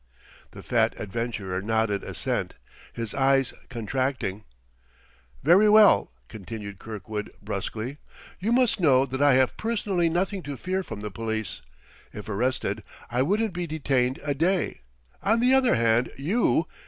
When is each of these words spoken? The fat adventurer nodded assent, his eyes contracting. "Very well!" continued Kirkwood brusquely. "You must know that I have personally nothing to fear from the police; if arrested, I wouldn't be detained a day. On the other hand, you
The 0.49 0.63
fat 0.63 0.99
adventurer 0.99 1.61
nodded 1.61 2.01
assent, 2.01 2.55
his 2.91 3.13
eyes 3.13 3.53
contracting. 3.69 4.43
"Very 5.43 5.69
well!" 5.69 6.11
continued 6.27 6.79
Kirkwood 6.79 7.29
brusquely. 7.39 7.99
"You 8.39 8.51
must 8.51 8.79
know 8.79 9.05
that 9.05 9.21
I 9.21 9.35
have 9.35 9.57
personally 9.57 10.09
nothing 10.09 10.41
to 10.41 10.57
fear 10.57 10.81
from 10.81 11.01
the 11.01 11.11
police; 11.11 11.61
if 12.13 12.27
arrested, 12.27 12.81
I 13.11 13.21
wouldn't 13.21 13.53
be 13.53 13.67
detained 13.67 14.19
a 14.23 14.33
day. 14.33 14.81
On 15.21 15.39
the 15.39 15.53
other 15.53 15.75
hand, 15.75 16.11
you 16.17 16.65